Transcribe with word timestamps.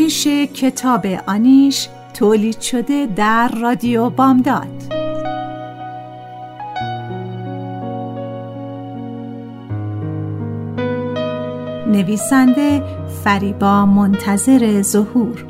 نمایش 0.00 0.26
کتاب 0.54 1.06
آنیش 1.26 1.88
تولید 2.14 2.60
شده 2.60 3.08
در 3.16 3.48
رادیو 3.62 4.10
بامداد. 4.10 4.66
نویسنده 11.86 12.82
فریبا 13.24 13.86
منتظر 13.86 14.82
ظهور. 14.82 15.49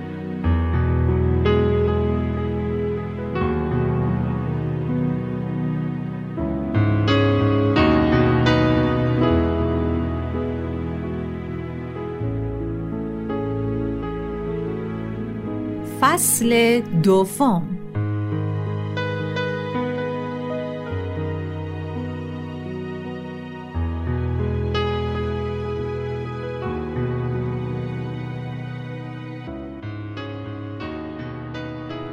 فصل 16.41 16.81
دوم. 16.81 17.77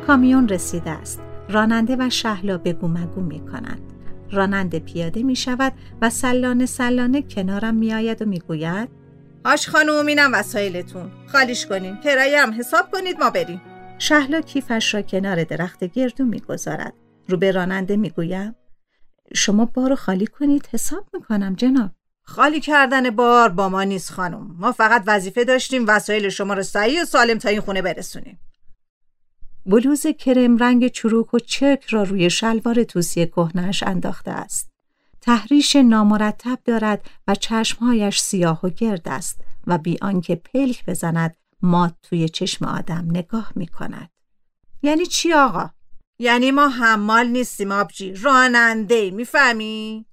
کامیون 0.06 0.48
رسیده 0.48 0.90
است. 0.90 1.20
راننده 1.48 1.96
و 1.98 2.10
شهلا 2.10 2.58
بگو 2.58 2.88
مگو 2.88 3.20
می 3.20 3.40
کنند 3.40 3.80
راننده 4.32 4.78
پیاده 4.78 5.22
می 5.22 5.36
شود 5.36 5.72
و 6.02 6.10
سلانه 6.10 6.66
سلانه 6.66 7.22
کنارم 7.22 7.74
می 7.74 7.94
آید 7.94 8.22
و 8.22 8.24
می 8.24 8.38
گوید 8.38 8.88
آش 9.44 9.68
خانوم 9.68 10.06
اینم 10.06 10.30
وسایلتون. 10.34 11.10
خالیش 11.26 11.66
کنین. 11.66 11.96
کرایه 11.96 12.46
حساب 12.50 12.90
کنید 12.92 13.18
ما 13.20 13.30
بریم. 13.30 13.60
شهلا 13.98 14.40
کیفش 14.40 14.94
را 14.94 15.02
کنار 15.02 15.44
درخت 15.44 15.84
گردو 15.84 16.24
می‌گذارد. 16.24 16.92
رو 17.28 17.36
به 17.36 17.50
راننده 17.50 17.96
می‌گویم 17.96 18.54
شما 19.34 19.64
بارو 19.64 19.96
خالی 19.96 20.26
کنید 20.26 20.68
حساب 20.72 21.06
می‌کنم 21.14 21.54
جناب. 21.54 21.90
خالی 22.22 22.60
کردن 22.60 23.10
بار 23.10 23.48
با 23.48 23.68
ما 23.68 23.82
نیست 23.82 24.10
خانم. 24.10 24.56
ما 24.58 24.72
فقط 24.72 25.02
وظیفه 25.06 25.44
داشتیم 25.44 25.84
وسایل 25.88 26.28
شما 26.28 26.54
رو 26.54 26.62
صحیح 26.62 27.02
و 27.02 27.04
سالم 27.04 27.38
تا 27.38 27.48
این 27.48 27.60
خونه 27.60 27.82
برسونیم. 27.82 28.38
بلوز 29.66 30.06
کرم 30.06 30.56
رنگ 30.56 30.88
چروک 30.88 31.34
و 31.34 31.38
چرک 31.38 31.84
را 31.84 32.02
روی 32.02 32.30
شلوار 32.30 32.84
توسی 32.84 33.26
کهنش 33.26 33.82
انداخته 33.82 34.30
است. 34.30 34.70
تحریش 35.20 35.76
نامرتب 35.76 36.58
دارد 36.64 37.10
و 37.28 37.34
چشمهایش 37.34 38.20
سیاه 38.20 38.60
و 38.62 38.68
گرد 38.68 39.08
است 39.08 39.40
و 39.66 39.78
بی 39.78 39.98
آنکه 40.02 40.34
پلک 40.36 40.86
بزند 40.86 41.36
مات 41.62 41.94
توی 42.02 42.28
چشم 42.28 42.64
آدم 42.64 43.06
نگاه 43.10 43.52
می 43.56 43.66
کند. 43.66 44.10
یعنی 44.82 45.06
چی 45.06 45.32
آقا؟ 45.32 45.70
یعنی 46.18 46.50
ما 46.50 46.68
حمال 46.68 47.26
نیستیم 47.26 47.72
آبجی 47.72 48.12
راننده 48.12 49.10
می‌فهمی؟ 49.10 50.06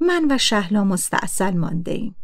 من 0.00 0.26
و 0.30 0.38
شهلا 0.38 0.84
مستاصل 0.84 1.56
مانده 1.56 1.92
ایم. 1.92 2.16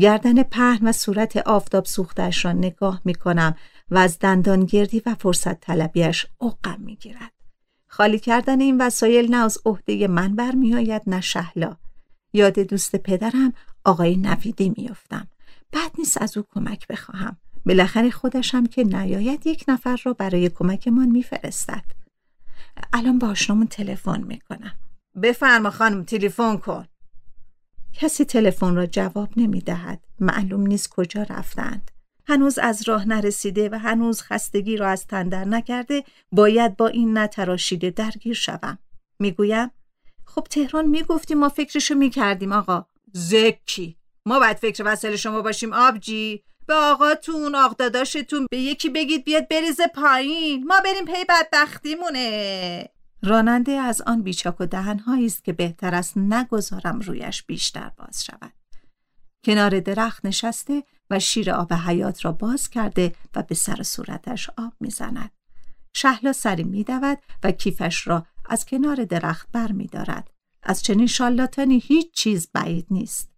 گردن 0.00 0.42
پهن 0.42 0.88
و 0.88 0.92
صورت 0.92 1.36
آفتاب 1.36 1.84
سوختش 1.84 2.44
را 2.44 2.52
نگاه 2.52 3.00
می 3.04 3.14
کنم 3.14 3.56
و 3.90 3.98
از 3.98 4.18
دندان 4.18 4.64
گردی 4.64 5.02
و 5.06 5.14
فرصت 5.14 5.60
طلبیش 5.60 6.26
اقم 6.40 6.80
می 6.80 6.96
گیرد. 6.96 7.32
خالی 7.86 8.18
کردن 8.18 8.60
این 8.60 8.80
وسایل 8.80 9.30
نه 9.30 9.36
از 9.36 9.58
عهده 9.64 10.06
من 10.08 10.36
برمیآید 10.36 11.02
نه 11.06 11.20
شهلا. 11.20 11.76
یاد 12.32 12.58
دوست 12.58 12.96
پدرم 12.96 13.52
آقای 13.84 14.16
نویدی 14.16 14.74
میافتم. 14.76 15.28
بعد 15.72 15.92
نیست 15.98 16.22
از 16.22 16.36
او 16.36 16.44
کمک 16.54 16.86
بخواهم. 16.86 17.36
بالاخره 17.66 18.10
خودش 18.10 18.54
هم 18.54 18.66
که 18.66 18.84
نیاید 18.84 19.46
یک 19.46 19.64
نفر 19.68 20.00
را 20.04 20.12
برای 20.12 20.48
کمکمان 20.48 21.08
میفرستد. 21.08 21.84
الان 22.92 23.18
با 23.18 23.28
آشنامون 23.28 23.66
تلفن 23.66 24.22
می‌کنم. 24.22 24.74
بفرما 25.22 25.70
خانم 25.70 26.04
تلفن 26.04 26.56
کن. 26.56 26.86
کسی 27.92 28.24
تلفن 28.24 28.74
را 28.74 28.86
جواب 28.86 29.28
نمی‌دهد. 29.36 30.04
معلوم 30.20 30.66
نیست 30.66 30.88
کجا 30.88 31.22
رفتند. 31.22 31.90
هنوز 32.26 32.58
از 32.58 32.88
راه 32.88 33.08
نرسیده 33.08 33.68
و 33.68 33.78
هنوز 33.78 34.22
خستگی 34.22 34.76
را 34.76 34.88
از 34.88 35.06
تندر 35.06 35.44
نکرده 35.44 36.04
باید 36.32 36.76
با 36.76 36.86
این 36.86 37.18
نتراشیده 37.18 37.90
درگیر 37.90 38.34
شوم. 38.34 38.78
می‌گویم 39.18 39.70
خب 40.24 40.46
تهران 40.50 40.86
می‌گفتیم 40.86 41.38
ما 41.38 41.48
فکرشو 41.48 41.94
می‌کردیم 41.94 42.52
آقا. 42.52 42.86
زکی. 43.12 43.96
ما 44.26 44.38
باید 44.38 44.56
فکر 44.56 44.82
وسایل 44.86 45.16
شما 45.16 45.42
باشیم 45.42 45.72
آبجی. 45.72 46.42
به 46.68 46.74
آقاتون 46.74 47.54
آق 47.54 47.76
داداشتون 47.76 48.46
به 48.50 48.58
یکی 48.58 48.88
بگید 48.88 49.24
بیاد 49.24 49.48
بریزه 49.48 49.86
پایین. 49.86 50.66
ما 50.66 50.80
بریم 50.84 51.04
پی 51.04 51.24
بدبختیمونه. 51.28 52.88
راننده 53.22 53.72
از 53.72 54.02
آن 54.02 54.22
بیچاک 54.22 54.60
و 54.60 54.66
دهنهایی 54.66 55.26
است 55.26 55.44
که 55.44 55.52
بهتر 55.52 55.94
است 55.94 56.16
نگذارم 56.16 57.00
رویش 57.00 57.42
بیشتر 57.42 57.90
باز 57.96 58.24
شود. 58.24 58.52
کنار 59.44 59.80
درخت 59.80 60.24
نشسته 60.24 60.82
و 61.10 61.18
شیر 61.18 61.50
آب 61.50 61.72
حیات 61.72 62.24
را 62.24 62.32
باز 62.32 62.70
کرده 62.70 63.14
و 63.36 63.42
به 63.42 63.54
سر 63.54 63.82
صورتش 63.82 64.50
آب 64.50 64.72
می‌زند. 64.80 65.30
شهلا 65.94 66.32
سری 66.32 66.64
میدود 66.64 67.18
و 67.42 67.50
کیفش 67.50 68.08
را 68.08 68.26
از 68.48 68.66
کنار 68.66 69.04
درخت 69.04 69.48
بر 69.52 69.72
می 69.72 69.86
دارد. 69.86 70.30
از 70.62 70.82
چنین 70.82 71.06
شالاتانی 71.06 71.78
هیچ 71.78 72.12
چیز 72.12 72.48
بعید 72.52 72.86
نیست. 72.90 73.37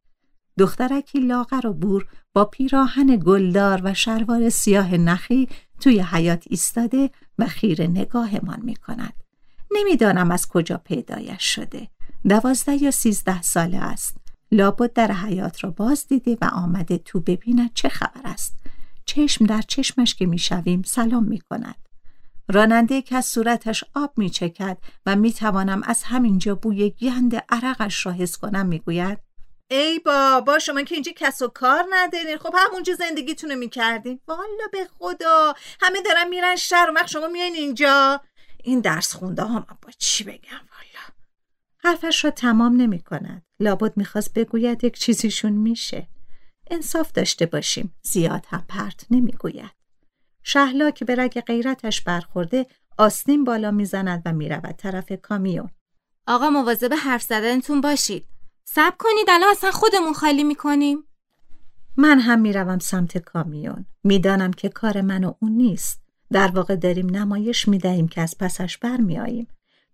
دخترکی 0.61 1.21
لاغر 1.21 1.67
و 1.67 1.73
بور 1.73 2.07
با 2.33 2.45
پیراهن 2.45 3.17
گلدار 3.17 3.81
و 3.85 3.95
شلوار 3.95 4.49
سیاه 4.49 4.95
نخی 4.95 5.49
توی 5.81 6.01
حیات 6.01 6.45
ایستاده 6.51 7.11
و 7.39 7.47
خیر 7.47 7.87
نگاهمان 7.87 8.61
می 8.63 8.77
کند. 8.77 9.13
نمی‌دانم 9.71 10.31
از 10.31 10.49
کجا 10.49 10.77
پیدایش 10.77 11.43
شده. 11.43 11.89
دوازده 12.29 12.83
یا 12.83 12.91
سیزده 12.91 13.43
ساله 13.43 13.79
است. 13.79 14.17
لابد 14.53 14.93
در 14.93 15.13
حیات 15.13 15.65
را 15.65 15.71
باز 15.71 16.07
دیده 16.09 16.39
و 16.41 16.45
آمده 16.45 16.99
تو 16.99 17.21
ببیند 17.21 17.71
چه 17.75 17.89
خبر 17.89 18.21
است. 18.25 18.57
چشم 19.05 19.47
در 19.47 19.63
چشمش 19.63 20.15
که 20.15 20.27
می‌شویم 20.27 20.83
سلام 20.83 21.25
می 21.25 21.39
کند. 21.39 21.89
راننده 22.49 23.03
که 23.03 23.17
از 23.17 23.27
صورتش 23.27 23.85
آب 23.95 24.13
می 24.17 24.31
چکد 24.31 24.79
و 25.07 25.17
می 25.17 25.33
توانم 25.33 25.83
از 25.85 26.03
همینجا 26.03 26.55
بوی 26.55 26.91
گند 26.91 27.35
عرقش 27.49 28.07
را 28.07 28.13
حس 28.13 28.37
کنم 28.37 28.67
می 28.67 28.79
گوید 28.79 29.30
ای 29.71 29.99
بابا 29.99 30.59
شما 30.59 30.83
که 30.83 30.95
اینجا 30.95 31.13
کس 31.17 31.43
و 31.43 31.49
کار 31.49 31.85
ندارین. 31.91 32.39
خب 32.39 32.55
همونجا 32.59 32.95
زندگیتونو 32.95 33.57
می‌کردین. 33.57 34.21
والا 34.29 34.69
به 34.73 34.89
خدا. 34.99 35.55
همه 35.81 36.03
دارن 36.03 36.29
میرن 36.29 36.57
شهر 36.57 36.91
و 36.91 37.07
شما 37.07 37.29
میان 37.29 37.53
اینجا. 37.53 38.21
این 38.65 38.81
درس 38.81 39.15
خونده 39.15 39.45
هم 39.45 39.67
با 39.83 39.91
چی 39.99 40.25
بگم؟ 40.25 40.51
والا. 40.51 41.07
حرفش 41.79 42.25
را 42.25 42.31
تمام 42.31 42.77
نمی 42.77 43.01
کند 43.01 43.43
لابد 43.61 43.97
می‌خواست 43.97 44.35
بگوید 44.35 44.85
یک 44.85 44.99
چیزیشون 44.99 45.53
میشه. 45.53 46.09
انصاف 46.71 47.13
داشته 47.13 47.47
باشیم. 47.47 47.95
زیاد 48.03 48.47
هم 48.49 48.65
پرت 48.69 49.07
نمی‌گوید. 49.11 49.71
شهلا 50.43 50.91
که 50.91 51.05
به 51.05 51.15
رگ 51.15 51.41
غیرتش 51.41 52.01
برخورده 52.01 52.67
آستین 52.99 53.45
بالا 53.45 53.71
می‌زند 53.71 54.23
و 54.27 54.33
می‌رود 54.33 54.77
طرف 54.77 55.13
کامیون. 55.23 55.71
آقا 56.27 56.51
مواظب 56.51 56.95
حرف 56.95 57.23
زدنتون 57.23 57.81
باشید. 57.81 58.27
سب 58.75 58.95
کنید 58.99 59.27
الان 59.29 59.51
اصلا 59.51 59.71
خودمون 59.71 60.13
خالی 60.13 60.45
می‌کنیم. 60.45 61.05
من 61.97 62.21
هم 62.21 62.41
می‌روم 62.41 62.79
سمت 62.79 63.19
کامیون. 63.19 63.85
می‌دانم 64.05 64.51
که 64.51 64.69
کار 64.69 65.01
من 65.01 65.25
و 65.25 65.33
اون 65.41 65.53
نیست. 65.53 66.03
در 66.33 66.49
واقع 66.49 66.77
داریم 66.77 67.07
نمایش 67.07 67.69
می‌دهیم 67.69 68.09
که 68.09 68.21
از 68.21 68.39
پسش 68.39 68.79
برمیاییم 68.79 69.47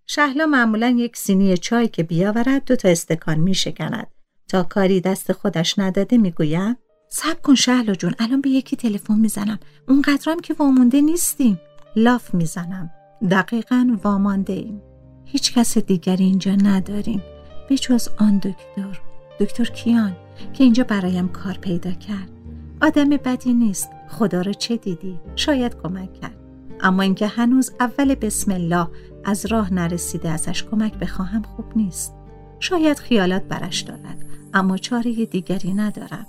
شهلا 0.07 0.47
معمولا 0.47 0.89
یک 0.89 1.17
سینی 1.17 1.57
چای 1.57 1.89
که 1.89 2.03
بیاورد 2.03 2.65
دو 2.65 2.77
تا 2.77 2.89
استکان 2.89 3.39
میشکند. 3.39 4.07
تا 4.49 4.63
کاری 4.63 5.01
دست 5.01 5.33
خودش 5.33 5.79
نداده 5.79 6.19
می‌گویم 6.19 6.77
سب 7.09 7.43
کن 7.43 7.55
شهلا 7.55 7.95
جون 7.95 8.15
الان 8.19 8.41
به 8.41 8.51
یکی 8.51 8.77
تلفن 8.77 9.19
می‌زنم. 9.19 9.59
اونقدرم 9.89 10.41
که 10.41 10.55
وامونده 10.55 11.01
نیستیم. 11.01 11.61
لاف 11.97 12.35
می‌زنم. 12.35 12.91
دقیقا 13.31 13.99
وامانده 14.03 14.53
ایم 14.53 14.83
هیچ 15.25 15.55
کس 15.55 15.79
دیگری 15.79 16.25
اینجا 16.25 16.55
نداریم. 16.55 17.23
به 17.69 17.77
آن 18.19 18.39
دکتر. 18.39 19.01
دکتر 19.41 19.65
کیان 19.65 20.17
که 20.53 20.65
اینجا 20.65 20.85
برایم 20.85 21.29
کار 21.29 21.55
پیدا 21.55 21.91
کرد. 21.91 22.31
آدم 22.83 23.11
بدی 23.11 23.55
نیست. 23.55 23.91
خدا 24.09 24.41
را 24.41 24.53
چه 24.53 24.77
دیدی؟ 24.77 25.19
شاید 25.37 25.77
کمک 25.83 26.15
کرد. 26.21 26.37
اما 26.81 27.03
اینکه 27.03 27.27
هنوز 27.27 27.73
اول 27.81 28.15
بسم 28.15 28.53
الله 28.53 28.89
از 29.25 29.47
راه 29.47 29.75
نرسیده 29.75 30.29
ازش 30.29 30.65
کمک 30.65 30.95
بخواهم 30.95 31.43
خوب 31.43 31.65
نیست. 31.77 32.15
شاید 32.61 32.99
خیالات 32.99 33.43
برش 33.43 33.81
دارد 33.81 34.25
اما 34.55 34.77
چاره 34.77 35.27
دیگری 35.27 35.75
ندارم. 35.75 36.27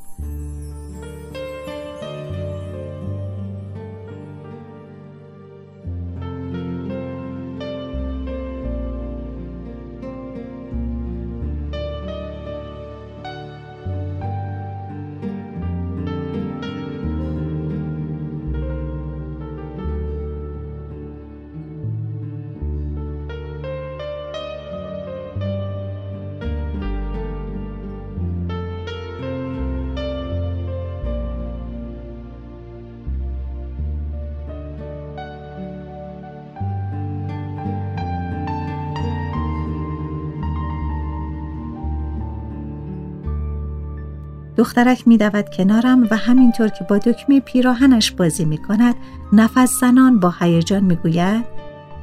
دخترک 44.57 45.07
می 45.07 45.17
دود 45.17 45.49
کنارم 45.49 46.07
و 46.11 46.17
همینطور 46.17 46.67
که 46.67 46.83
با 46.83 46.97
دکمه 46.97 47.39
پیراهنش 47.39 48.11
بازی 48.11 48.45
می 48.45 48.57
کند 48.57 48.95
نفس 49.33 49.79
زنان 49.79 50.19
با 50.19 50.33
هیجان 50.39 50.83
می 50.83 50.95
گوید 50.95 51.45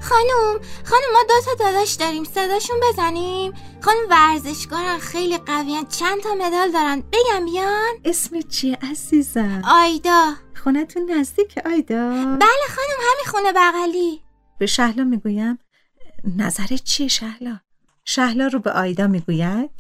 خانم 0.00 0.60
خانم 0.84 1.12
ما 1.12 1.22
دو 1.28 1.34
تا 1.44 1.64
داداش 1.64 1.92
داریم 1.92 2.24
صداشون 2.24 2.76
بزنیم؟ 2.88 3.52
خانم 3.80 3.98
ورزشکارن 4.10 4.98
خیلی 4.98 5.38
قویان 5.38 5.86
چند 5.86 6.20
تا 6.20 6.34
مدال 6.34 6.70
دارن؟ 6.72 7.02
بگم 7.12 7.44
بیان؟ 7.44 7.94
اسم 8.04 8.40
چیه 8.40 8.78
عزیزم؟ 8.90 9.62
آیدا. 9.64 10.34
خونتون 10.64 11.10
نزدیک 11.10 11.58
آیدا؟ 11.66 12.08
بله 12.40 12.66
خانم 12.68 12.98
همین 13.00 13.24
خونه 13.26 13.52
بغلی. 13.56 14.20
به 14.58 14.66
شهلا 14.66 15.04
می‌گویم. 15.04 15.58
نظرت 16.36 16.84
چیه 16.84 17.08
شهلا؟ 17.08 17.60
شهلا 18.04 18.46
رو 18.46 18.58
به 18.58 18.72
آیدا 18.72 19.06
می‌گوید؟ 19.06 19.70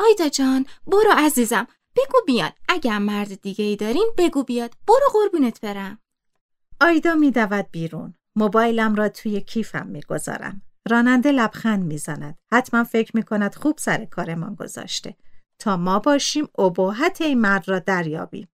آیدا 0.00 0.28
جان 0.28 0.66
برو 0.86 1.12
عزیزم. 1.16 1.66
بگو 2.02 2.18
بیاد. 2.26 2.52
اگر 2.68 2.98
مرد 2.98 3.40
دیگه 3.40 3.64
ای 3.64 3.76
دارین 3.76 4.12
بگو 4.18 4.42
بیاد. 4.44 4.74
برو 4.88 5.08
قربونت 5.12 5.60
برم. 5.60 5.98
آیدا 6.80 7.14
میدود 7.14 7.70
بیرون. 7.72 8.14
موبایلم 8.36 8.94
را 8.94 9.08
توی 9.08 9.40
کیفم 9.40 9.86
می‌گذارم. 9.86 10.62
راننده 10.90 11.32
لبخند 11.32 11.84
می‌زند. 11.84 12.38
حتما 12.52 12.84
فکر 12.84 13.16
می‌کند 13.16 13.54
خوب 13.54 13.78
سر 13.78 14.04
کارمان 14.04 14.54
گذاشته. 14.54 15.16
تا 15.58 15.76
ما 15.76 15.98
باشیم 15.98 16.48
ابهت 16.58 17.20
این 17.20 17.40
مرد 17.40 17.68
را 17.68 17.78
دریابیم. 17.78 18.48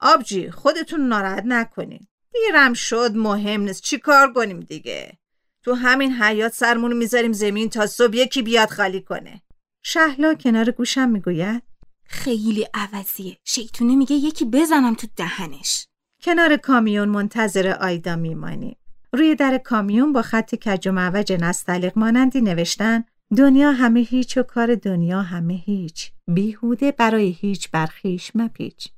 آبجی 0.00 0.50
خودتون 0.50 1.00
ناراحت 1.00 1.42
نکنین. 1.46 2.06
دیرم 2.32 2.72
شد 2.74 3.10
مهم 3.14 3.60
نیست. 3.60 3.82
چی 3.82 3.98
کار 3.98 4.32
کنیم 4.32 4.60
دیگه؟ 4.60 5.18
تو 5.62 5.74
همین 5.74 6.12
حیات 6.12 6.52
سرمون 6.52 6.92
می‌ذاریم 6.96 7.32
زمین 7.32 7.68
تا 7.68 7.86
صبح 7.86 8.16
یکی 8.16 8.42
بیاد 8.42 8.70
خالی 8.70 9.00
کنه. 9.00 9.42
شهلا 9.82 10.34
کنار 10.34 10.70
گوشم 10.70 11.08
می‌گوید. 11.08 11.62
خیلی 12.12 12.66
عوضیه. 12.74 13.38
شیطونه 13.44 13.96
میگه 13.96 14.16
یکی 14.16 14.44
بزنم 14.44 14.94
تو 14.94 15.06
دهنش. 15.16 15.86
کنار 16.22 16.56
کامیون 16.56 17.08
منتظر 17.08 17.68
آیدا 17.80 18.16
میمانیم 18.16 18.76
روی 19.12 19.34
در 19.34 19.58
کامیون 19.58 20.12
با 20.12 20.22
خط 20.22 20.54
کج 20.54 20.88
و 20.88 20.92
معوج 20.92 21.32
نستعلیق 21.32 21.98
مانندی 21.98 22.40
نوشتن 22.40 23.04
دنیا 23.36 23.72
همه 23.72 24.00
هیچ 24.00 24.36
و 24.36 24.42
کار 24.42 24.74
دنیا 24.74 25.22
همه 25.22 25.54
هیچ. 25.54 26.12
بیهوده 26.26 26.92
برای 26.92 27.30
هیچ 27.30 27.70
برخیش 27.70 28.30
مپیچ. 28.34 28.88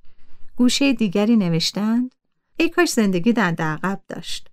گوشه 0.56 0.92
دیگری 0.92 1.36
نوشتند 1.36 2.14
ای 2.56 2.68
کاش 2.68 2.90
زندگی 2.90 3.32
دنده 3.32 3.64
عقب 3.64 4.00
داشت. 4.08 4.48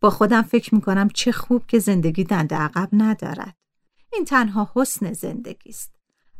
با 0.00 0.10
خودم 0.10 0.42
فکر 0.42 0.74
می‌کنم 0.74 1.08
چه 1.08 1.32
خوب 1.32 1.66
که 1.66 1.78
زندگی 1.78 2.24
دنده 2.24 2.56
عقب 2.56 2.88
ندارد. 2.92 3.56
این 4.12 4.24
تنها 4.24 4.72
حسن 4.74 5.12
زندگی 5.12 5.70
است. 5.70 5.94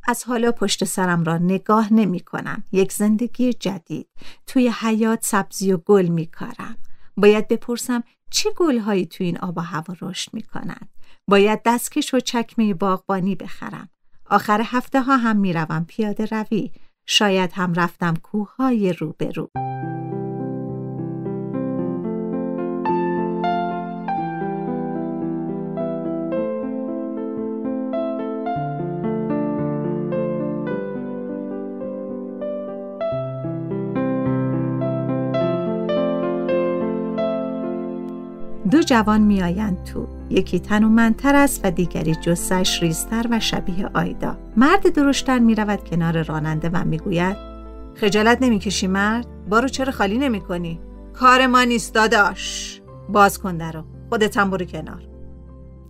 از 0.09 0.25
حالا 0.25 0.53
پشت 0.53 0.85
سرم 0.85 1.25
را 1.25 1.39
نگاه 1.39 1.93
نمی 1.93 2.21
کنم. 2.21 2.65
یک 2.73 2.93
زندگی 2.93 3.53
جدید. 3.53 4.09
توی 4.47 4.73
حیات 4.81 5.25
سبزی 5.25 5.73
و 5.73 5.77
گل 5.77 6.06
می 6.06 6.27
کارم. 6.27 6.77
باید 7.17 7.49
بپرسم 7.49 8.03
چه 8.31 8.51
گلهایی 8.56 9.06
توی 9.06 9.27
این 9.27 9.39
آب 9.39 9.59
و 9.59 9.61
هوا 9.61 9.95
رشد 10.01 10.35
می 10.35 10.43
کنند. 10.43 10.89
باید 11.29 11.61
دستکش 11.67 12.15
و 12.15 12.21
چکمه 12.21 12.75
باغبانی 12.75 13.35
بخرم. 13.35 13.89
آخر 14.31 14.62
هفته 14.65 15.03
ها 15.03 15.17
هم 15.17 15.37
می 15.37 15.53
روم 15.53 15.85
پیاده 15.89 16.25
روی. 16.25 16.71
شاید 17.06 17.53
هم 17.53 17.75
رفتم 17.75 18.15
کوههای 18.17 18.93
روبرو. 18.93 19.51
دو 38.70 38.82
جوان 38.82 39.20
میآیند 39.20 39.84
تو. 39.84 40.08
یکی 40.31 40.61
تنومندتر 40.61 41.37
است 41.37 41.61
و 41.64 41.70
دیگری 41.70 42.14
جسش 42.14 42.82
ریزتر 42.82 43.26
و 43.31 43.40
شبیه 43.40 43.90
آیدا. 43.94 44.38
مرد 44.56 44.93
درشتر 44.93 45.38
می 45.38 45.55
رود 45.55 45.84
کنار 45.84 46.22
راننده 46.22 46.70
و 46.72 46.84
می‌گوید 46.84 47.37
خجالت 47.94 48.39
نمی‌کشی 48.43 48.86
مرد؟ 48.86 49.27
بارو 49.48 49.69
چرا 49.69 49.93
خالی 49.93 50.19
نمی 50.19 50.41
کنی 50.41 50.81
کار 51.12 51.46
ما 51.46 51.65
نیست 51.65 51.94
داداش. 51.94 52.81
باز 53.08 53.39
کن 53.39 53.56
درو 53.56 53.84
خودت 54.08 54.36
هم 54.36 54.50
برو 54.50 54.65
کنار. 54.65 55.08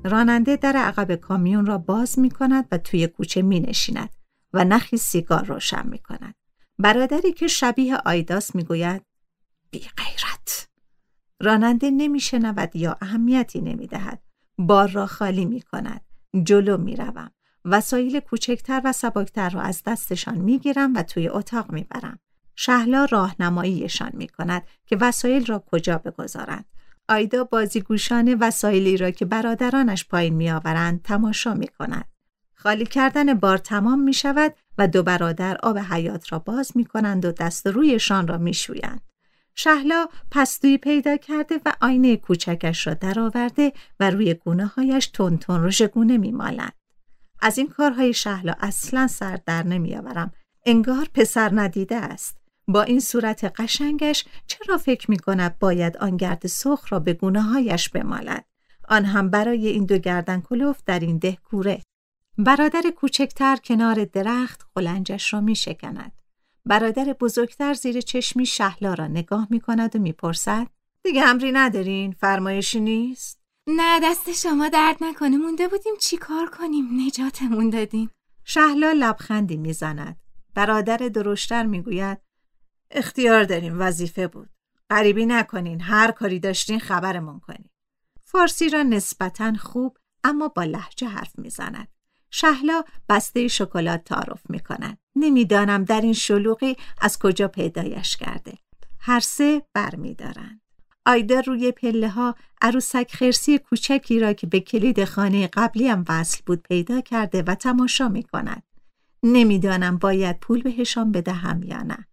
راننده 0.05 0.57
در 0.57 0.77
عقب 0.77 1.15
کامیون 1.15 1.67
را 1.67 1.79
باز 1.79 2.19
می 2.19 2.31
کند 2.31 2.69
و 2.73 2.79
توی 2.79 3.07
کوچه 3.07 3.43
می 3.43 3.61
نشیند 3.61 4.11
و 4.53 4.65
نخی 4.65 4.97
سیگار 4.97 5.45
روشن 5.45 5.87
می 5.89 5.99
کند 5.99 6.35
برادری 6.79 7.33
که 7.33 7.47
شبیه 7.47 7.97
آیداس 7.97 8.55
می 8.55 8.65
گوید 8.65 9.03
بی 9.71 9.79
غیرت 9.79 10.69
راننده 11.41 11.91
نمیشنود 11.91 12.77
یا 12.77 12.97
اهمیتی 13.01 13.61
نمی‌دهد 13.61 14.23
بار 14.59 14.89
را 14.89 15.07
خالی 15.07 15.45
می 15.45 15.61
کند 15.61 16.01
جلو 16.43 16.77
می 16.77 16.97
روم. 16.97 17.31
وسایل 17.65 18.21
کوچکتر 18.21 18.83
و 18.85 18.93
سبکتر 18.93 19.51
را 19.51 19.61
از 19.61 19.83
دستشان 19.87 20.39
می 20.39 20.59
گیرم 20.59 20.95
و 20.95 21.03
توی 21.03 21.29
اتاق 21.29 21.73
می 21.73 21.87
برم. 21.91 22.19
شهلا 22.57 23.07
راهنماییشان 23.11 24.11
می 24.13 24.29
کند 24.29 24.63
که 24.87 24.97
وسایل 25.01 25.47
را 25.47 25.59
کجا 25.59 25.99
بگذارند. 25.99 26.65
آیدا 27.09 27.45
بازیگوشان 27.45 28.35
وسایلی 28.35 28.97
را 28.97 29.11
که 29.11 29.25
برادرانش 29.25 30.05
پایین 30.05 30.35
می 30.35 30.51
آورند 30.51 31.03
تماشا 31.03 31.55
می 31.55 31.69
کند. 31.69 32.09
خالی 32.55 32.87
کردن 32.87 33.35
بار 33.35 33.59
تمام 33.59 34.01
می 34.01 34.15
شود 34.15 34.55
و 34.79 34.89
دو 34.89 35.03
برادر 35.03 35.57
آب 35.63 35.79
حیات 35.79 36.33
را 36.33 36.39
باز 36.39 36.77
می 36.77 36.85
کنند 36.85 37.25
و 37.25 37.33
دست 37.33 37.67
رویشان 37.67 38.29
را 38.29 38.39
می 38.39 38.55
شویند. 38.55 39.01
شهلا 39.55 40.09
پستویی 40.31 40.79
پیدا 40.79 41.17
کرده 41.17 41.61
و 41.67 41.73
آینه 41.81 42.17
کوچکش 42.17 42.87
را 42.87 42.95
درآورده 42.95 43.73
و 44.01 44.11
روی 44.11 44.35
گونه 44.35 44.67
هایش 44.67 45.07
تون 45.07 45.39
تون 45.39 45.65
رژگونه 45.65 46.19
میمالد. 46.19 46.75
از 47.41 47.59
این 47.59 47.69
کارهای 47.69 48.15
شهلا 48.15 48.55
اصلا 48.61 49.07
سر 49.07 49.39
در 49.47 49.63
نمیآورم. 49.63 50.33
انگار 50.67 51.09
پسر 51.15 51.51
ندیده 51.53 51.97
است. 51.97 52.37
با 52.69 52.83
این 52.83 53.01
صورت 53.01 53.61
قشنگش 53.61 54.25
چرا 54.47 54.79
فکر 54.79 55.11
می 55.11 55.19
کند 55.19 55.59
باید 55.59 55.97
آن 55.97 56.17
گرد 56.17 56.47
سرخ 56.47 56.93
را 56.93 56.99
به 56.99 57.13
گونه 57.13 57.43
هایش 57.43 57.89
بمالد؟ 57.89 58.45
آن 58.89 59.05
هم 59.05 59.31
برای 59.31 59.67
این 59.67 59.85
دو 59.87 59.99
گردن 59.99 60.41
کلوف 60.41 60.81
در 60.87 61.01
این 61.01 61.19
ده 61.19 61.39
کوره. 61.45 61.83
برادر 62.39 62.83
کوچکتر 62.97 63.57
کنار 63.57 64.05
درخت 64.05 64.67
قلنجش 64.75 65.33
را 65.35 65.41
می 65.41 65.57
شکند. 65.57 66.13
برادر 66.67 67.13
بزرگتر 67.21 67.75
زیر 67.75 68.01
چشمی 68.01 68.47
شهلا 68.47 68.95
را 68.95 69.07
نگاه 69.07 69.47
می 69.51 69.61
کند 69.61 69.97
و 69.97 69.99
می‌پرسد 69.99 70.67
دیگه 71.03 71.29
امری 71.29 71.53
ندارین؟ 71.53 72.13
فرمایشی 72.13 72.81
نیست؟ 72.81 73.41
نه 73.67 74.01
دست 74.03 74.33
شما 74.33 74.69
درد 74.69 74.97
نکنه. 75.01 75.37
مونده 75.37 75.69
بودیم. 75.69 75.95
چی 76.01 76.17
کار 76.17 76.51
کنیم؟ 76.51 77.01
نجاتمون 77.01 77.71
دادین 77.71 78.11
شهلا 78.45 78.93
لبخندی 78.93 79.57
می‌زند. 79.57 80.21
برادر 80.55 80.97
درشتر 80.97 81.67
می‌گوید 81.67 82.19
اختیار 82.91 83.45
داریم. 83.45 83.81
وظیفه 83.81 84.29
بود. 84.29 84.51
غریبی 84.91 85.27
نکنین. 85.27 85.81
هر 85.81 86.11
کاری 86.11 86.41
داشتین 86.41 86.79
خبرمون 86.79 87.41
کنین. 87.41 87.71
فارسی 88.25 88.69
را 88.69 88.83
نسبتا 88.83 89.53
خوب 89.53 89.99
اما 90.25 90.49
با 90.49 90.65
لحجه 90.65 91.09
حرف 91.09 91.39
می‌زند. 91.39 91.89
شهلا 92.37 92.85
بسته 93.09 93.49
شکلات 93.49 94.05
تعارف 94.05 94.51
می 94.51 94.61
کند. 94.61 94.99
نمی‌دانم 95.17 95.85
در 95.85 96.01
این 96.01 96.13
شلوغی 96.13 96.77
از 97.01 97.19
کجا 97.19 97.49
پیدایش 97.49 98.17
کرده. 98.17 98.59
هر 99.01 99.21
سه 99.21 99.63
بر 99.75 99.95
می 99.95 100.15
دارند. 100.15 100.61
آیدا 101.07 101.41
روی 101.41 101.73
پله 101.73 102.09
ها 102.09 102.35
عروسک 102.63 103.11
خرسی 103.15 103.59
کوچکی 103.59 104.21
را 104.21 104.33
که 104.33 104.47
به 104.47 104.61
کلید 104.61 105.05
خانه 105.05 105.47
قبلی 105.47 105.89
هم 105.89 106.05
وصل 106.09 106.43
بود 106.47 106.63
پیدا 106.63 107.01
کرده 107.01 107.43
و 107.43 107.55
تماشا 107.55 108.09
می 108.09 108.23
کند. 108.23 108.63
نمی‌دانم 109.23 109.99
باید 109.99 110.41
پول 110.41 110.63
بهشان 110.63 111.13
بدهم 111.13 111.63
یا 111.63 111.83
نه. 111.83 112.07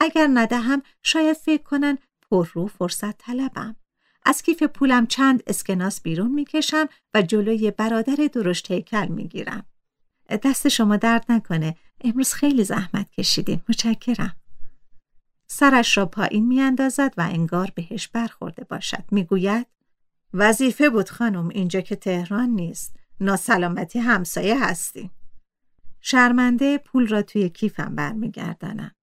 اگر 0.00 0.28
ندهم 0.34 0.82
شاید 1.02 1.36
فکر 1.36 1.62
کنن 1.62 1.98
پر 2.30 2.48
رو 2.52 2.66
فرصت 2.66 3.18
طلبم. 3.18 3.76
از 4.24 4.42
کیف 4.42 4.62
پولم 4.62 5.06
چند 5.06 5.42
اسکناس 5.46 6.00
بیرون 6.00 6.30
می‌کشم 6.30 6.88
و 7.14 7.22
جلوی 7.22 7.70
برادر 7.70 8.28
درشت 8.32 8.70
هیکل 8.70 9.06
می‌گیرم. 9.06 9.66
دست 10.42 10.68
شما 10.68 10.96
درد 10.96 11.24
نکنه. 11.28 11.76
امروز 12.00 12.32
خیلی 12.32 12.64
زحمت 12.64 13.10
کشیدیم. 13.10 13.64
متشکرم. 13.68 14.36
سرش 15.46 15.98
را 15.98 16.06
پایین 16.06 16.46
میاندازد 16.46 17.14
و 17.16 17.20
انگار 17.20 17.72
بهش 17.74 18.08
برخورده 18.08 18.64
باشد. 18.64 19.04
می‌گوید 19.10 19.66
وظیفه 20.34 20.90
بود 20.90 21.08
خانم 21.08 21.48
اینجا 21.48 21.80
که 21.80 21.96
تهران 21.96 22.48
نیست. 22.48 22.96
ناسلامتی 23.20 23.98
همسایه 23.98 24.64
هستی. 24.64 25.10
شرمنده 26.00 26.78
پول 26.78 27.06
را 27.06 27.22
توی 27.22 27.48
کیفم 27.48 27.94
برمیگردانم. 27.94 28.94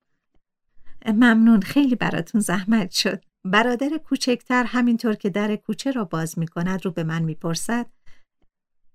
ممنون 1.05 1.61
خیلی 1.61 1.95
براتون 1.95 2.41
زحمت 2.41 2.91
شد. 2.91 3.23
برادر 3.51 3.97
کوچکتر 3.97 4.63
همینطور 4.63 5.15
که 5.15 5.29
در 5.29 5.55
کوچه 5.55 5.91
را 5.91 6.03
باز 6.05 6.39
می 6.39 6.47
کند 6.47 6.85
رو 6.85 6.91
به 6.91 7.03
من 7.03 7.23
می‌پرسد 7.23 7.85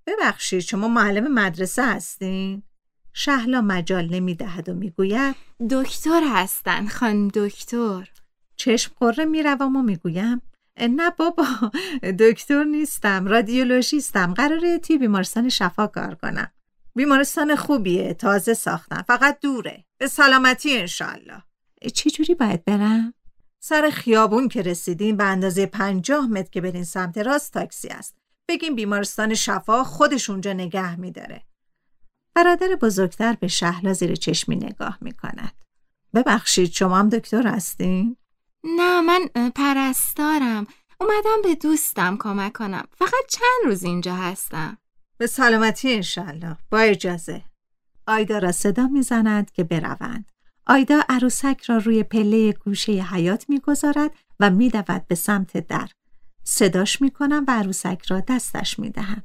ببخشید 0.06 0.60
شما 0.60 0.88
معلم 0.88 1.34
مدرسه 1.34 1.86
هستین؟ 1.86 2.62
شهلا 3.12 3.60
مجال 3.60 4.14
نمی 4.14 4.34
دهد 4.34 4.68
و 4.68 4.74
می‌گوید 4.74 5.36
دکتر 5.70 6.22
هستن 6.26 6.86
خانم 6.86 7.28
دکتر 7.28 8.08
چشم 8.56 8.92
قره 9.00 9.24
می‌روم 9.24 9.76
و 9.76 9.82
می‌گویم 9.82 10.42
نه 10.80 11.10
بابا 11.10 11.46
دکتر 12.18 12.64
نیستم 12.64 13.26
رادیولوژیستم 13.26 14.34
قراره 14.34 14.78
توی 14.78 14.98
بیمارستان 14.98 15.48
شفا 15.48 15.86
کار 15.86 16.14
کنم 16.14 16.52
بیمارستان 16.94 17.56
خوبیه 17.56 18.14
تازه 18.14 18.54
ساختم 18.54 19.04
فقط 19.06 19.40
دوره 19.40 19.84
به 19.98 20.06
سلامتی 20.06 20.78
انشالله 20.78 21.42
چی 21.94 22.10
جوری 22.10 22.34
باید 22.34 22.64
برم؟ 22.64 23.14
سر 23.64 23.90
خیابون 23.90 24.48
که 24.48 24.62
رسیدیم 24.62 25.16
به 25.16 25.24
اندازه 25.24 25.66
پنجاه 25.66 26.26
متر 26.26 26.50
که 26.50 26.60
برین 26.60 26.84
سمت 26.84 27.18
راست 27.18 27.52
تاکسی 27.52 27.88
است. 27.88 28.16
بگیم 28.48 28.74
بیمارستان 28.74 29.34
شفا 29.34 29.84
خودش 29.84 30.30
اونجا 30.30 30.52
نگه 30.52 30.96
میداره. 30.96 31.42
برادر 32.34 32.68
بزرگتر 32.82 33.32
به 33.32 33.48
شهلا 33.48 33.92
زیر 33.92 34.14
چشمی 34.14 34.56
نگاه 34.56 34.98
می‌کند. 35.00 35.52
ببخشید 36.14 36.72
شما 36.72 36.98
هم 36.98 37.08
دکتر 37.08 37.46
هستین؟ 37.46 38.16
نه 38.64 39.00
من 39.00 39.50
پرستارم 39.54 40.66
اومدم 41.00 41.42
به 41.42 41.54
دوستم 41.54 42.16
کمک 42.16 42.52
کنم 42.52 42.84
فقط 42.98 43.26
چند 43.28 43.64
روز 43.64 43.84
اینجا 43.84 44.14
هستم 44.14 44.78
به 45.18 45.26
سلامتی 45.26 45.94
انشالله 45.94 46.56
با 46.70 46.78
اجازه 46.78 47.44
آیدا 48.06 48.38
را 48.38 48.52
صدا 48.52 48.86
می‌زند 48.86 49.50
که 49.50 49.64
بروند 49.64 50.31
آیدا 50.66 51.00
عروسک 51.08 51.62
را 51.66 51.76
روی 51.76 52.02
پله 52.02 52.52
گوشه 52.52 52.92
حیات 52.92 53.44
می‌گذارد 53.48 54.10
و 54.40 54.50
میدود 54.50 55.06
به 55.08 55.14
سمت 55.14 55.66
در. 55.68 55.88
صداش 56.44 57.02
می‌کنم 57.02 57.44
و 57.48 57.50
عروسک 57.50 58.02
را 58.08 58.20
دستش 58.20 58.78
می‌دهم. 58.78 59.22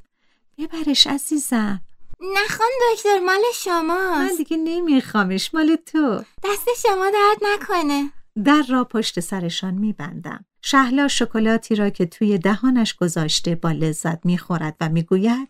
ببرش 0.58 1.06
عزیزم. 1.06 1.80
نخوان 2.20 2.68
دکتر 2.92 3.18
مال 3.18 3.42
شماست. 3.54 4.30
من 4.30 4.36
دیگه 4.36 4.56
نمیخوامش 4.56 5.54
مال 5.54 5.76
تو. 5.76 6.24
دست 6.44 6.68
شما 6.82 7.10
درد 7.10 7.52
نکنه. 7.52 8.10
در 8.44 8.62
را 8.68 8.84
پشت 8.84 9.20
سرشان 9.20 9.74
میبندم. 9.74 10.44
شهلا 10.62 11.08
شکلاتی 11.08 11.74
را 11.74 11.90
که 11.90 12.06
توی 12.06 12.38
دهانش 12.38 12.94
گذاشته 12.94 13.54
با 13.54 13.72
لذت 13.72 14.26
می‌خورد 14.26 14.76
و 14.80 14.88
می‌گوید 14.88 15.48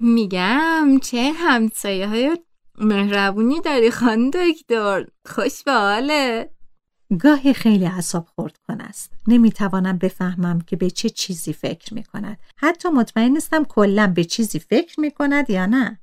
میگم 0.00 0.98
چه 1.02 1.32
همسایه 1.32 2.08
های 2.08 2.38
مهربونی 2.78 3.60
داری 3.60 3.90
خان 3.90 4.30
دکتر. 4.30 5.06
خوش 5.26 5.62
به 5.62 5.72
حاله. 5.72 6.50
گاهی 7.20 7.54
خیلی 7.54 7.84
عصاب 7.84 8.26
خورد 8.34 8.58
کن 8.68 8.80
است. 8.80 9.12
نمی‌توانم 9.26 9.98
بفهمم 9.98 10.60
که 10.60 10.76
به 10.76 10.90
چه 10.90 11.08
چیزی 11.08 11.52
فکر 11.52 11.94
می 11.94 12.04
کند 12.04 12.38
حتی 12.56 12.88
مطمئن 12.88 13.30
نیستم 13.30 13.64
کلا 13.64 14.06
به 14.06 14.24
چیزی 14.24 14.58
فکر 14.58 15.00
می 15.00 15.10
کند 15.10 15.50
یا 15.50 15.66
نه. 15.66 16.00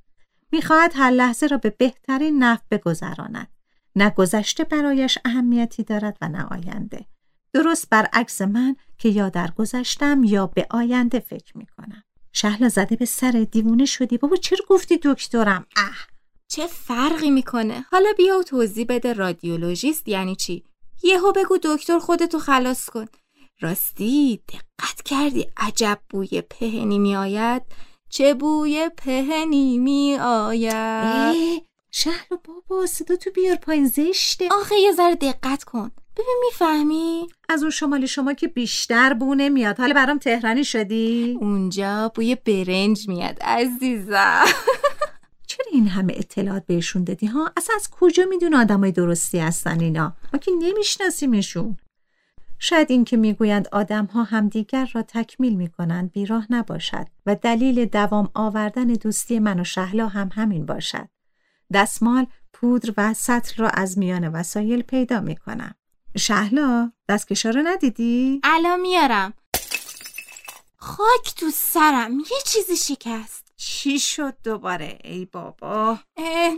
می‌خواهد 0.52 0.92
هر 0.94 1.10
لحظه 1.10 1.46
را 1.46 1.56
به 1.56 1.70
بهترین 1.70 2.42
نحو 2.42 2.60
بگذراند. 2.70 3.48
نه 3.96 4.10
گذشته 4.10 4.64
برایش 4.64 5.18
اهمیتی 5.24 5.82
دارد 5.82 6.18
و 6.20 6.28
نه 6.28 6.44
آینده. 6.44 7.06
درست 7.52 7.88
برعکس 7.90 8.42
من 8.42 8.76
که 8.98 9.08
یا 9.08 9.28
در 9.28 9.50
گذشتم 9.56 10.24
یا 10.24 10.46
به 10.46 10.66
آینده 10.70 11.20
فکر 11.20 11.58
می 11.58 11.66
کنم 11.66 12.02
شهلا 12.32 12.68
زده 12.68 12.96
به 12.96 13.04
سر 13.04 13.46
دیوونه 13.50 13.84
شدی. 13.84 14.18
بابا 14.18 14.36
چرا 14.36 14.58
گفتی 14.68 15.00
دکترم؟ 15.02 15.66
اه! 15.76 16.06
چه 16.52 16.66
فرقی 16.66 17.30
می‌کنه؟ 17.30 17.86
حالا 17.90 18.12
بیا 18.16 18.38
و 18.38 18.42
توضیح 18.42 18.86
بده 18.88 19.12
رادیولوژیست 19.12 20.08
یعنی 20.08 20.36
چی؟ 20.36 20.64
یهو 21.02 21.32
بگو 21.32 21.58
دکتر 21.62 21.98
خودتو 21.98 22.38
خلاص 22.38 22.90
کن. 22.90 23.06
راستی 23.60 24.40
دقت 24.48 25.02
کردی؟ 25.04 25.46
عجب 25.56 25.98
بوی 26.10 26.40
پهنی 26.40 26.98
می 26.98 27.16
آید 27.16 27.62
چه 28.10 28.34
بوی 28.34 28.90
پهنی 28.96 29.78
می 29.78 30.18
آید 30.20 31.62
شهر 31.90 32.26
بابا 32.44 32.86
صدا 32.86 33.16
تو 33.16 33.30
بیار 33.30 33.56
پایین 33.56 33.86
زشته. 33.86 34.48
آخه 34.50 34.74
یه 34.76 34.92
ذره 34.92 35.14
دقت 35.14 35.64
کن. 35.64 35.90
ببین 36.16 36.42
می‌فهمی؟ 36.44 37.28
از 37.48 37.62
اون 37.62 37.70
شمال 37.70 38.06
شما 38.06 38.32
که 38.32 38.48
بیشتر 38.48 39.14
بونه 39.14 39.48
میاد 39.48 39.78
حالا 39.78 39.94
برام 39.94 40.18
تهرانی 40.18 40.64
شدی؟ 40.64 41.38
اونجا 41.40 42.12
بوی 42.14 42.34
برنج 42.34 43.08
میاد 43.08 43.38
عزیزم. 43.42 44.44
این 45.80 45.88
همه 45.88 46.12
اطلاعات 46.16 46.66
بهشون 46.66 47.04
دادی 47.04 47.26
ها؟ 47.26 47.52
اصلا 47.56 47.76
از 47.76 47.90
کجا 47.90 48.24
میدون 48.24 48.54
آدمای 48.54 48.92
درستی 48.92 49.38
هستن 49.38 49.80
اینا؟ 49.80 50.16
ما 50.32 50.38
که 50.38 50.50
نمیشناسیمشون. 50.58 51.76
شاید 52.58 52.90
این 52.90 53.04
که 53.04 53.16
می‌گویند 53.16 53.68
آدم 53.72 54.04
ها 54.04 54.22
همدیگر 54.22 54.90
را 54.94 55.02
تکمیل 55.02 55.56
می‌کنند 55.56 56.12
بیراه 56.12 56.46
نباشد 56.50 57.06
و 57.26 57.34
دلیل 57.34 57.84
دوام 57.84 58.30
آوردن 58.34 58.86
دوستی 58.86 59.38
من 59.38 59.60
و 59.60 59.64
شهلا 59.64 60.08
هم 60.08 60.30
همین 60.34 60.66
باشد. 60.66 61.08
دستمال 61.72 62.26
پودر 62.52 62.94
و 62.96 63.14
سطل 63.14 63.54
را 63.56 63.68
از 63.68 63.98
میان 63.98 64.28
وسایل 64.28 64.82
پیدا 64.82 65.20
می‌کنم. 65.20 65.74
شهلا 66.16 66.92
دستکشا 67.08 67.50
رو 67.50 67.62
ندیدی؟ 67.62 68.40
الان 68.44 68.80
میارم. 68.80 69.34
خاک 70.76 71.34
تو 71.36 71.50
سرم. 71.54 72.18
یه 72.18 72.40
چیزی 72.46 72.76
شکست. 72.76 73.39
چی 73.62 73.98
شد 73.98 74.34
دوباره 74.44 74.98
ای 75.04 75.24
بابا؟ 75.24 75.98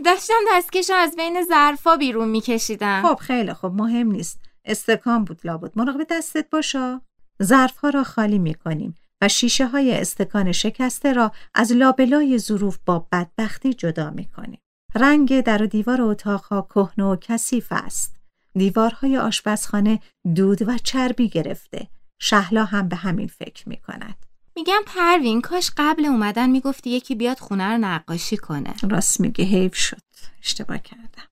داشتم 0.05 0.33
دستکشم 0.51 0.93
از 0.97 1.15
بین 1.15 1.43
ظرفا 1.43 1.97
بیرون 1.97 2.29
میکشیدم. 2.29 3.03
خب 3.03 3.15
خیلی 3.15 3.53
خب 3.53 3.71
مهم 3.75 4.11
نیست. 4.11 4.39
استکان 4.65 5.25
بود 5.25 5.41
لابد. 5.43 5.71
مراقب 5.75 6.07
دستت 6.09 6.49
باشا. 6.49 7.01
ظرفها 7.43 7.89
را 7.89 8.03
خالی 8.03 8.39
می‌کنیم 8.39 8.95
و 9.21 9.27
شیشه 9.27 9.67
های 9.67 9.93
استکان 9.93 10.51
شکسته 10.51 11.13
را 11.13 11.31
از 11.53 11.71
لابلای 11.71 12.37
ظروف 12.37 12.77
با 12.85 13.07
بدبختی 13.11 13.73
جدا 13.73 14.09
می‌کنیم. 14.09 14.61
رنگ 14.95 15.41
در 15.41 15.63
و 15.63 15.67
دیوار 15.67 16.01
اتاقها 16.01 16.67
کهنه 16.69 17.05
و 17.05 17.15
کثیف 17.21 17.67
است. 17.71 18.15
دیوارهای 18.53 19.17
آشپزخانه 19.17 19.99
دود 20.35 20.67
و 20.67 20.77
چربی 20.77 21.29
گرفته. 21.29 21.87
شهلا 22.19 22.65
هم 22.65 22.87
به 22.87 22.95
همین 22.95 23.27
فکر 23.27 23.69
می‌کند. 23.69 24.25
میگم 24.55 24.81
پروین 24.85 25.41
کاش 25.41 25.71
قبل 25.77 26.05
اومدن 26.05 26.49
می‌گفتی 26.49 26.89
یکی 26.89 27.15
بیاد 27.15 27.39
خونه 27.39 27.71
رو 27.71 27.77
نقاشی 27.77 28.37
کنه. 28.37 28.73
راست 28.89 29.19
میگه 29.21 29.45
حیف 29.45 29.75
شد. 29.75 30.01
اشتباه 30.43 30.77
کردم. 30.77 31.27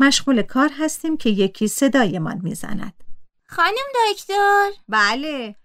مشغول 0.00 0.42
کار 0.42 0.70
هستیم 0.78 1.16
که 1.16 1.30
یکی 1.30 1.68
صدایمان 1.68 2.40
می‌زند. 2.42 3.04
خانم 3.48 4.12
دکتر؟ 4.12 4.70
بله. 4.88 5.56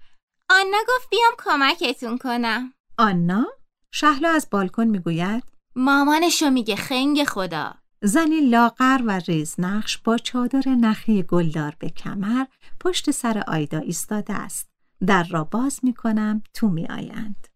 آنا 0.49 0.77
گفت 0.87 1.09
بیام 1.09 1.33
کمکتون 1.37 2.17
کنم. 2.17 2.73
آنا؟ 2.97 3.45
شهلا 3.91 4.29
از 4.29 4.47
بالکن 4.51 4.83
می‌گوید؟ 4.87 5.43
مامانشو 5.75 6.49
میگه 6.49 6.75
خنگ 6.75 7.23
خدا. 7.23 7.73
زنی 8.01 8.41
لاغر 8.41 9.01
و 9.05 9.11
ریزنقش 9.11 9.97
با 9.97 10.17
چادر 10.17 10.69
نخی 10.69 11.23
گلدار 11.23 11.75
به 11.79 11.89
کمر 11.89 12.45
پشت 12.79 13.11
سر 13.11 13.43
آیدا 13.47 13.79
ایستاده 13.79 14.33
است. 14.33 14.69
در 15.05 15.23
را 15.23 15.43
باز 15.43 15.79
می 15.83 15.93
کنم 15.93 16.43
تو 16.53 16.69
می 16.69 16.85
آیند. 16.85 17.47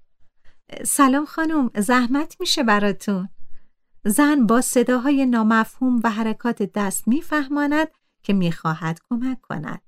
سلام 0.86 1.26
خانم 1.26 1.70
زحمت 1.78 2.36
میشه 2.40 2.64
براتون 2.64 3.30
زن 4.06 4.48
با 4.48 4.62
صداهای 4.62 5.26
نامفهوم 5.26 6.00
و 6.04 6.10
حرکات 6.10 6.64
دست 6.64 7.08
میفهماند 7.08 7.88
که 8.24 8.34
می‌خواهد 8.34 9.00
کمک 9.10 9.42
کند 9.42 9.82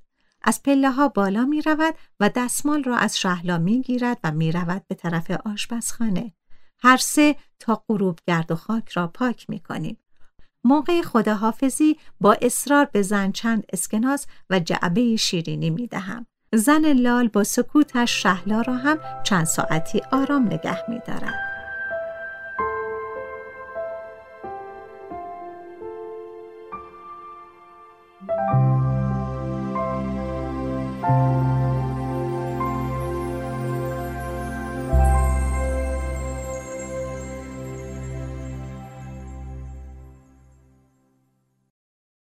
از 0.44 0.64
پله 0.64 0.92
ها 0.92 1.08
بالا 1.08 1.46
می 1.46 1.62
رود 1.62 1.96
و 2.20 2.30
دستمال 2.30 2.84
را 2.84 2.98
از 2.98 3.18
شهلا 3.18 3.58
می 3.58 3.82
گیرد 3.82 4.20
و 4.24 4.32
می 4.32 4.52
رود 4.52 4.88
به 4.88 4.96
طرف 4.96 5.32
آشپزخانه. 5.32 6.34
هر 6.80 6.98
سه 6.98 7.36
تا 7.60 7.84
غروب 7.88 8.20
گرد 8.28 8.52
و 8.52 8.56
خاک 8.56 8.90
را 8.90 9.08
پاک 9.08 9.50
می 9.50 9.60
کنیم. 9.60 9.98
موقع 10.64 11.02
خداحافظی 11.02 11.98
با 12.22 12.34
اصرار 12.42 12.86
به 12.86 13.02
زن 13.02 13.32
چند 13.32 13.64
اسکناس 13.74 14.28
و 14.50 14.60
جعبه 14.60 15.16
شیرینی 15.16 15.70
می 15.70 15.88
دهم. 15.88 16.26
زن 16.56 16.94
لال 16.94 17.28
با 17.28 17.44
سکوتش 17.44 18.24
شهلا 18.24 18.62
را 18.62 18.74
هم 18.74 18.98
چند 19.24 19.46
ساعتی 19.46 20.02
آرام 20.12 20.46
نگه 20.46 20.90
می 20.90 21.02
دارد. 21.08 21.54